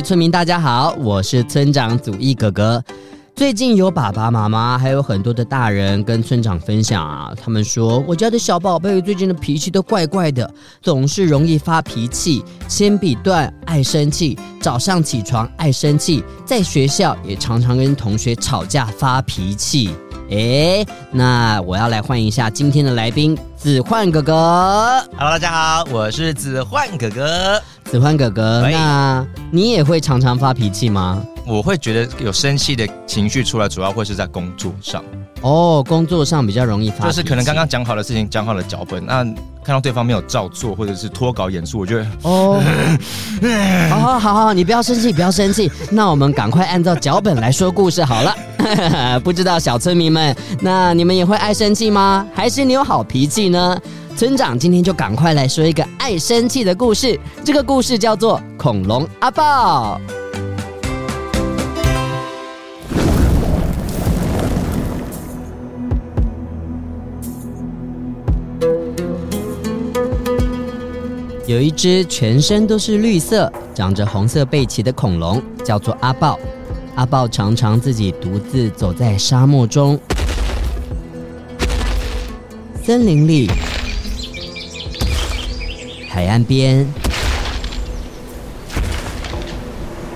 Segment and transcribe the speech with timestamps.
[0.00, 2.82] 村民，大家好，我是村长祖义哥哥。
[3.34, 19.90] 最近有爸爸妈妈，还有很多的大人跟村长分享啊，他们说我家的小宝贝最近的脾气都怪怪的，总是容易发脾气，铅笔断，爱生气，早上起床爱生气，在学校也常常跟同学吵架发脾气。
[20.30, 25.04] 诶，那我要来欢迎一下今天的来宾，子焕哥哥。
[25.16, 27.60] Hello，大家好，我是子焕哥哥。
[27.86, 31.20] 子焕哥哥，那你也会常常发脾气吗？
[31.50, 35.04] 我会觉得有生气的情绪出来，主要会是在工作上。
[35.42, 39.24] 哦，工作上比较容易发，就是可能刚刚讲好的事情，讲好了脚本，那
[39.64, 42.62] 看到对方没有照做，或者是脱稿演出，我觉得哦，
[43.90, 48.34] 好好好好，你不要生气，不要生气，那我们赶快按照脚本来说故事好了。
[49.24, 52.26] 不知道小村民们，那你们也会爱生气吗？
[52.34, 53.76] 还是你有好脾气呢？
[54.16, 59.98] 村长今天就赶快来说一个爱生气的故事，这个故事叫做《恐龙阿豹》。
[71.50, 76.38] 有一只全身都是绿色、长着红色背鳍的恐龙，叫做阿豹。
[76.94, 79.98] 阿豹常常自己独自走在沙漠中、
[82.84, 83.50] 森林里、
[86.08, 86.86] 海岸边，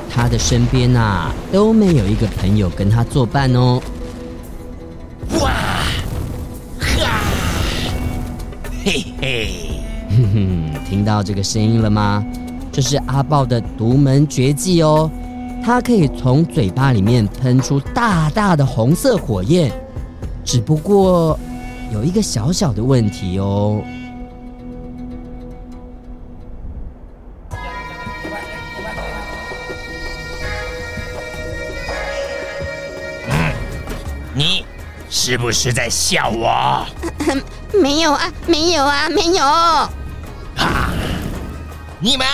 [0.08, 3.82] 他的身边呐、啊、都没有一个朋友跟他作伴哦。
[5.40, 5.50] 哇！
[6.78, 7.24] 哈！
[8.84, 9.50] 嘿嘿。
[10.10, 12.24] 哼哼，听到这个声音了吗？
[12.70, 15.10] 这是阿豹的独门绝技哦，
[15.60, 19.72] 它可以从嘴巴里面喷出大大的红色火焰。
[20.44, 21.36] 只不过
[21.92, 23.82] 有一个小小的问题哦。
[33.30, 33.52] 嗯，
[34.32, 34.64] 你
[35.10, 36.86] 是不是在笑我？
[37.82, 40.03] 没有啊，没有啊，没有。
[42.04, 42.06] 啊！
[42.06, 42.26] 你们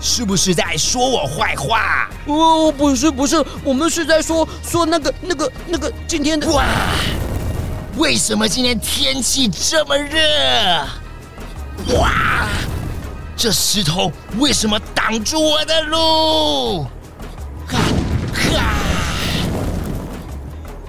[0.00, 2.08] 是不是在说我坏话？
[2.26, 6.48] 哦，不是，不是，我们是在说说那个那个那个今天的。
[6.52, 6.64] 哇！
[7.96, 10.16] 为什么今天天气这么热？
[11.98, 12.46] 哇！
[13.36, 16.84] 这石头为什么挡住我的路？
[17.66, 17.78] 哈！
[18.34, 18.74] 哈！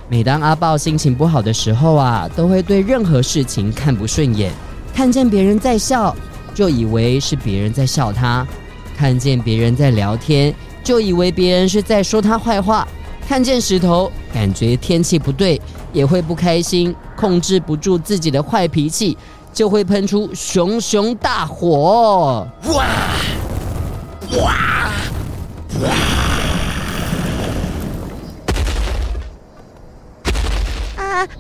[0.07, 4.51] 每当阿豹心情不好的时候啊，都会对任何事情看不顺眼，
[4.95, 6.15] 看见别人在笑。
[6.53, 8.45] 就以为是别人在笑他，
[8.97, 12.87] 看见别人在聊天，就以为别人是在说他坏话。
[13.27, 15.61] 看见石头，感觉天气不对，
[15.93, 19.15] 也会不开心，控制不住自己的坏脾气，
[19.53, 22.47] 就会喷出熊熊大火。
[22.65, 22.85] 哇
[24.37, 24.91] 哇
[25.81, 26.28] 哇！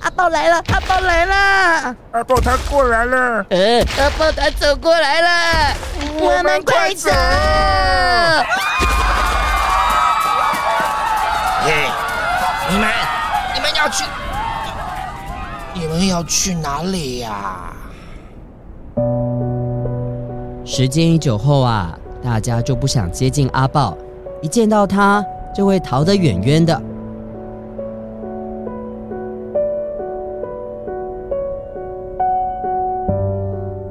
[0.01, 0.63] 阿豹来了！
[0.67, 1.95] 阿豹来了！
[2.11, 3.45] 阿豹他过来了！
[3.49, 5.29] 呃，阿豹他走过来了！
[6.19, 7.09] 我们快走！
[11.67, 11.89] 耶！
[12.69, 12.87] 你们，
[13.55, 14.05] 你们要去？
[15.73, 17.73] 你们要去哪里呀？
[20.65, 23.97] 时间一久后啊，大家就不想接近阿豹，
[24.41, 25.23] 一见到他
[25.55, 26.79] 就会逃得远远的。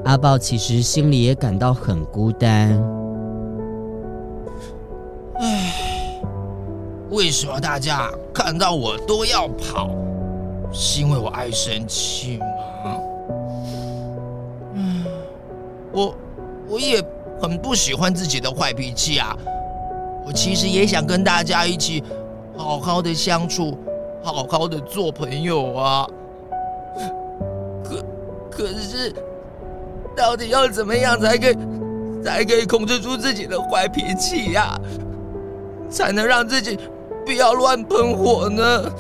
[0.09, 2.83] 阿豹其实心里也感到很孤单。
[5.39, 6.19] 唉，
[7.11, 9.91] 为什么大家看到我都要跑？
[10.73, 12.47] 是因为我爱生气吗？
[14.77, 15.05] 嗯，
[15.93, 16.15] 我
[16.71, 17.05] 我也
[17.39, 19.37] 很不喜欢自己的坏脾气啊。
[20.25, 22.03] 我其实也想跟大家一起
[22.57, 23.77] 好好的相处，
[24.23, 26.09] 好好的做朋友啊。
[27.85, 28.03] 可
[28.51, 29.15] 可是。
[30.19, 31.57] 到底要怎么样才可以
[32.25, 34.77] 才可以控制住自己的坏脾气呀？
[35.89, 36.77] 才能让自己
[37.25, 38.93] 不要乱喷火呢？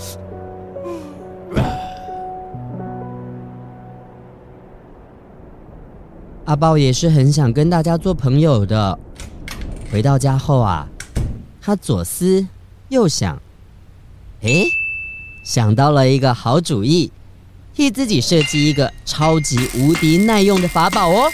[6.44, 8.97] 阿豹也是很想跟大家做朋友的。
[9.91, 10.87] 回到家后啊
[11.61, 12.47] 他左思
[12.91, 13.41] 右想
[14.43, 14.69] 诶
[15.44, 17.11] 想到了一个好主意。
[17.78, 21.30] 替自己设计一个超级无敌耐用的法宝哦！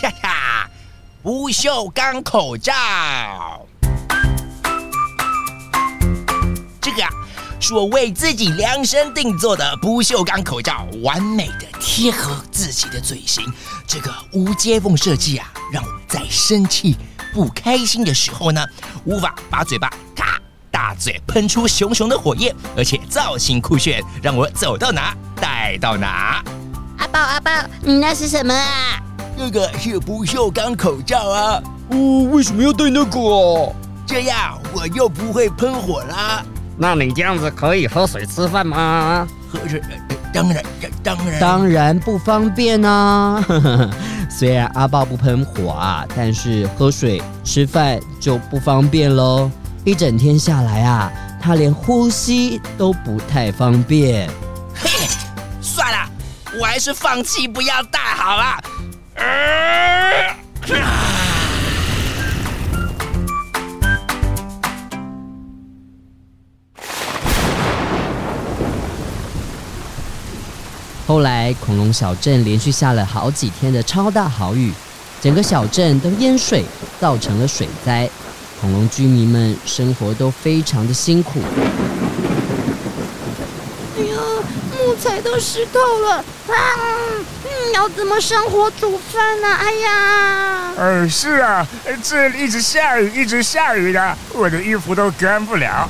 [0.00, 0.70] 哈哈，
[1.22, 2.72] 不锈钢口罩，
[6.80, 7.10] 这个啊。
[7.60, 13.44] 是我为自己量身定做的不锈钢口罩，完美的贴合自己的嘴型。
[13.86, 16.96] 这个无接缝设计啊，让我在生气、
[17.34, 18.66] 不开心的时候呢，
[19.04, 19.90] 无法把嘴巴
[20.84, 26.44] 大嘴喷出熊熊的火焰，而且造型酷炫，让我走到哪带到哪。
[26.98, 27.50] 阿豹阿豹，
[27.80, 29.00] 你那是什么啊？
[29.34, 31.62] 那个是不锈钢口罩啊。
[31.88, 33.72] 哦，为什么要戴那个啊？
[34.04, 36.44] 这样我又不会喷火啦。
[36.76, 39.26] 那你这样子可以喝水吃饭吗？
[39.50, 39.80] 喝水，
[40.34, 40.62] 当然，
[41.02, 43.42] 当然，当然不方便啊！
[44.28, 49.50] 虽然阿豹不喷火啊，但是喝水吃饭就不方便喽。
[49.84, 54.26] 一整天下来啊，他连呼吸都不太方便。
[54.74, 54.88] 嘿，
[55.60, 56.08] 算了，
[56.58, 58.64] 我还是放弃不要戴好了。
[59.16, 60.34] 呃
[71.06, 74.72] 后来，恐龙小镇连续下了好几天的超大豪雨，
[75.20, 76.64] 整个小镇都淹水，
[76.98, 78.08] 造成了水灾。
[78.60, 81.40] 恐龙居民们生活都非常的辛苦。
[83.98, 84.16] 哎呀，
[84.78, 86.24] 木材都湿透了，啊，
[87.44, 89.48] 嗯，要怎么生火煮饭呢？
[89.48, 91.66] 哎呀，呃，是啊，
[92.02, 95.88] 这一直下雨，一直下雨的，我的衣服都干不了。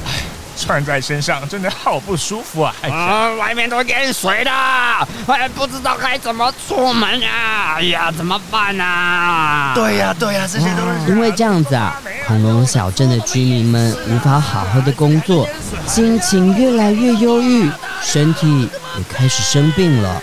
[0.57, 2.75] 穿在身上真的好不舒服啊！
[2.83, 7.75] 啊，外面都淹水了，哎，不知道该怎么出门啊！
[7.77, 9.73] 哎呀，怎么办啊？
[9.75, 15.49] 对呀，对呀，这些都是因为这样子啊，恐龙小镇的居民们无法好好的工作，
[15.87, 17.71] 心情越来越忧郁，
[18.03, 20.23] 身体也开始生病了。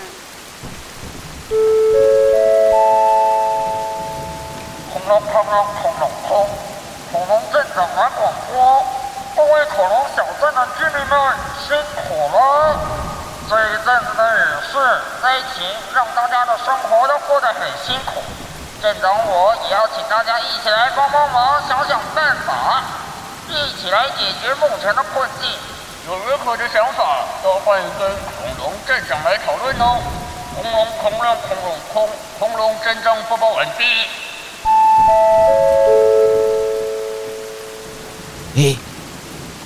[13.84, 14.38] 阵子的雨
[14.70, 14.78] 势
[15.20, 18.22] 灾情，让大家的生活都过得很辛苦。
[18.80, 22.82] 镇长我也要请大家一起来帮帮忙，想想办法，
[23.48, 25.50] 一起来解决目前的困境。
[26.06, 30.00] 有任何的想法，都欢迎跟恐龙镇长来讨论哦。
[30.54, 32.08] 恐龙，恐龙，恐龙，恐
[32.38, 33.84] 恐龙镇长播报完毕。
[38.56, 38.91] 诶。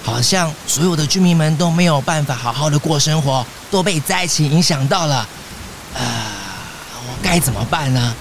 [0.06, 5.16] 好像所有的居民们都没有办法好好的过生活，都被灾情影响到了。
[5.16, 8.14] 啊、我该怎么办呢？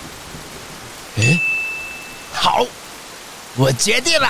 [1.17, 1.39] 诶，
[2.33, 2.65] 好，
[3.55, 4.27] 我决定了。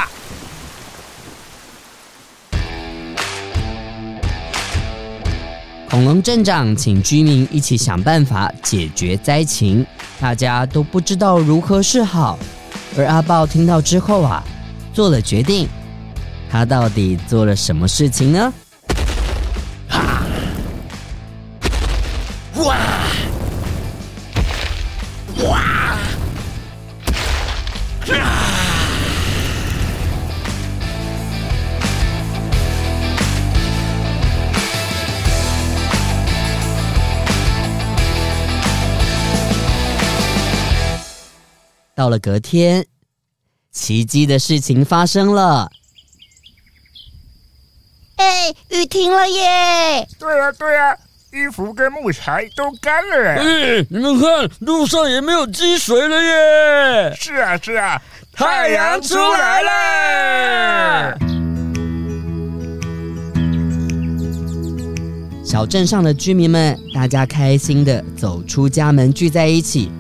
[5.89, 9.85] 恐龙镇长请居民一起想办法解决灾情，
[10.19, 12.37] 大家都不知道如何是好。
[12.97, 14.43] 而阿豹听到之后啊，
[14.93, 15.69] 做了决定。
[16.57, 18.53] 他到底做了什么事情呢？
[19.89, 20.25] 啊！
[22.55, 22.77] 哇！
[25.43, 25.59] 哇！
[28.07, 28.39] 啊！
[41.93, 42.87] 到了隔天，
[43.73, 45.69] 奇迹的事情发生了。
[48.17, 50.07] 哎，雨停了耶！
[50.17, 50.97] 对呀、啊、对呀、啊，
[51.33, 53.33] 衣服跟木材都干了。
[53.35, 57.13] 哎，你们看，路上也没有积水了耶！
[57.19, 58.01] 是啊是啊，
[58.33, 61.17] 太阳出来了！
[65.43, 69.91] 小镇上的居民们，大家开心的走出家门，聚在一起，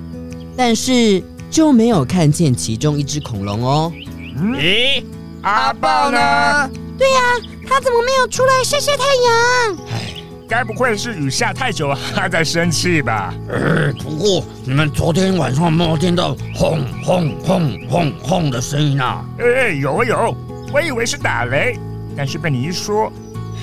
[0.55, 3.91] 但是就没有看见其中一只恐龙哦。
[4.37, 5.03] 咦，
[5.41, 6.69] 阿豹呢？
[6.97, 7.54] 对呀、啊。
[7.67, 9.77] 他怎么没有出来晒晒太阳？
[9.91, 10.15] 哎，
[10.47, 13.33] 该不会是雨下太久，他在生气吧？
[13.49, 19.25] 呃，不过你们昨天晚上有没有听到轰轰轰轰轰的声音啊？
[19.39, 20.35] 哎，有有，
[20.71, 21.77] 我以为是打雷，
[22.15, 23.11] 但是被你一说，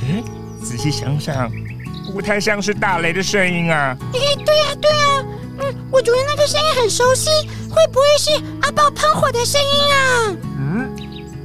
[0.03, 0.23] 嗯，
[0.63, 1.51] 仔细想想，
[2.13, 3.97] 不太像是打雷的声音啊。
[4.13, 5.25] 哎，对呀对呀，
[5.61, 7.31] 嗯，我觉得那个声音很熟悉，
[7.71, 8.31] 会不会是
[8.63, 10.37] 阿豹喷火的声音啊？
[10.59, 10.91] 嗯，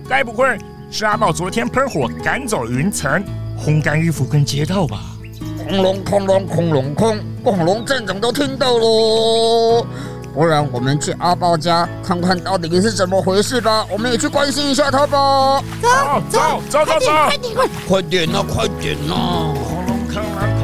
[0.10, 0.58] 该不会？
[0.90, 3.24] 是阿豹昨天喷火赶走云层，
[3.60, 5.02] 烘干衣服跟街道吧？
[5.68, 9.86] 恐龙恐龙恐龙恐恐龙镇长都听到喽。
[10.34, 13.86] 不然我们去阿豹家看看到底是怎么回事吧。
[13.92, 15.62] 我们也去关心一下他吧。
[15.82, 15.90] 走
[16.30, 16.40] 走
[16.70, 17.56] 走走走，快点
[17.88, 19.52] 快点啊快点啊！
[19.54, 20.57] 恐龙恐龙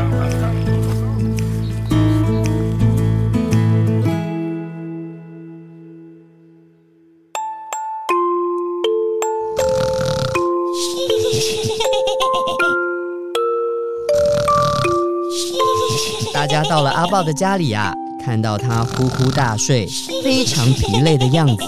[16.73, 17.93] 到了阿豹的家里啊，
[18.25, 19.87] 看到他呼呼大睡，
[20.23, 21.63] 非常疲累的样子。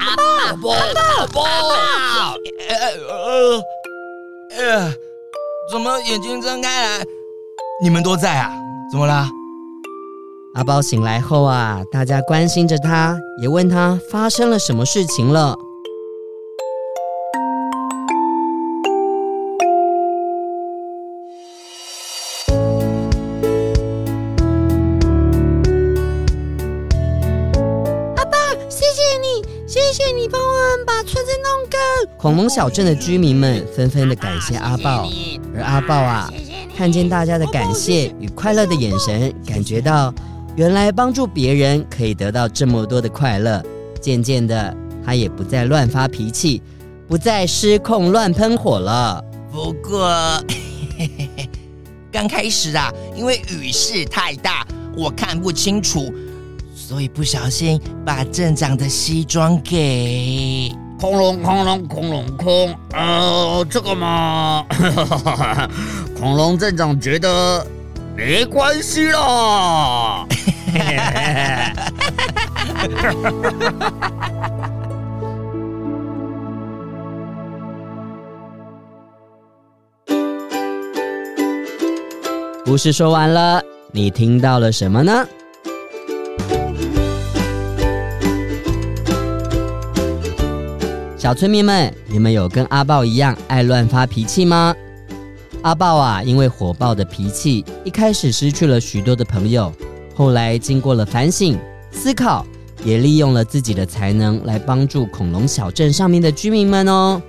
[0.00, 1.60] 阿豹阿豹阿
[2.30, 2.34] 豹，
[2.66, 2.74] 呃
[3.10, 3.62] 呃
[4.56, 4.92] 呃，
[5.70, 7.04] 怎么眼睛睁开来？
[7.82, 8.50] 你们都在啊？
[8.90, 9.28] 怎么啦？
[10.54, 15.54] 阿豹醒来后啊，大家关心着他，也问他发生了什么事情了。
[29.68, 31.78] 谢谢你帮我们把村子弄干。
[32.16, 35.06] 恐龙小镇的居民们纷纷的感谢阿豹，
[35.54, 36.32] 而阿豹啊，
[36.74, 40.10] 看见大家的感谢与快乐的眼神，感觉到
[40.56, 43.62] 原来帮助别人可以得到这么多的快乐。
[44.00, 46.62] 渐渐的，他也不再乱发脾气，
[47.06, 49.22] 不再失控乱喷火了。
[49.52, 50.08] 不过，
[50.96, 51.50] 嘿嘿嘿，
[52.10, 56.10] 刚开始啊，因为雨势太大，我看不清楚。
[56.80, 64.64] 所以不小心把镇长的西装给恐龙恐龙恐龙空，呃，这个嘛，
[66.18, 67.66] 恐龙镇长觉得
[68.16, 70.24] 没关系啦。
[82.64, 85.26] 故事说完了，你听到了什么呢？
[91.28, 94.74] 小村民们，你们有跟阿豹一样爱乱发脾气吗？
[95.60, 99.70] 阿豹啊，因为火爆的脾气，一开始失去了许多的朋友，
[100.14, 101.58] 后来经过了反省、
[101.90, 102.46] 思考，
[102.82, 107.20] 也利用了自己的才能来帮助恐龙小镇上面的居民们哦。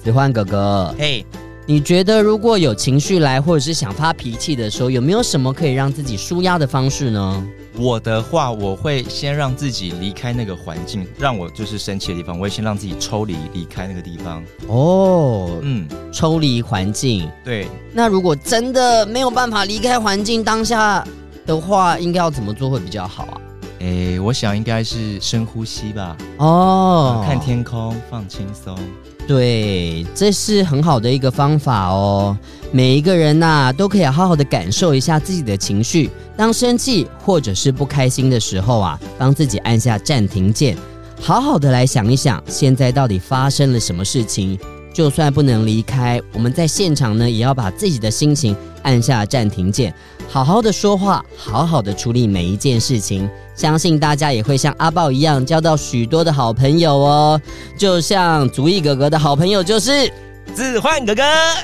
[0.00, 1.36] 子焕哥哥，嘿，Hey,
[1.66, 7.44] 你觉得如果有情绪来，或者是想发脾气的时候，有没有什么可以让自己舒压的方式呢？
[7.76, 14.42] 我的话，我会先让自己离开那个环境，让我就是生气的地方，我会先让自己抽离，离开那个地方。
[14.68, 17.28] 哦，嗯，抽离环境。
[17.44, 17.66] 对。
[17.92, 21.04] 那如果真的没有办法离开环境当下
[21.44, 23.40] 的话，应该要怎么做会比较好啊？
[23.80, 26.16] 诶，我想应该是深呼吸吧。
[26.38, 28.78] 哦，看天空，放轻松。
[29.26, 32.36] 对，这是很好的一个方法哦。
[32.70, 36.10] 每一个人呐、啊，都可以好好的感受一下自己的情绪。
[36.36, 40.76] 当生气或者是不开心的时候啊，帮自己按下暂停键，
[41.20, 44.58] 好好的来想一想，现在到底发生了什么事情。
[44.94, 49.92] 就算不能离开，我们在现场呢，也要把自己的心情按下暂停键，
[50.28, 53.28] 好好的说话，好好的处理每一件事情。
[53.56, 57.40] 相信大家也会像阿豹一样，交到许多的好朋友哦。
[57.76, 60.08] 就像足艺哥哥的好朋友就是
[60.52, 61.22] 子焕哥哥，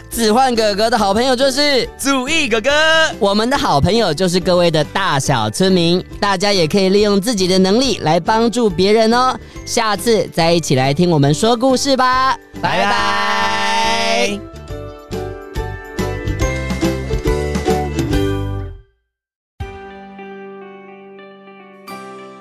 [0.08, 2.70] 子焕哥哥的好朋友就是祖义哥哥。
[3.18, 9.38] 我们的好朋友就是各位的大小村民，大家也可以利用自己的能力来帮助别人哦。
[9.64, 12.37] 下次再一起来听我们说故事吧。
[12.60, 14.38] 拜拜。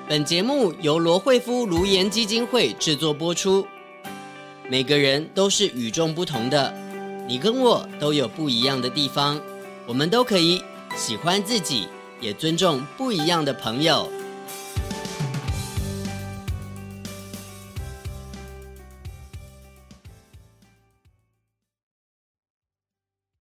[0.08, 3.64] 本节目由罗惠夫卢颜基金会制作播出。
[4.70, 6.72] 每个人都是与众不同的，
[7.26, 9.40] 你跟我都有不一样的地方，
[9.84, 10.62] 我们都可以
[10.96, 11.88] 喜欢自己，
[12.20, 14.08] 也尊重不一样的朋友。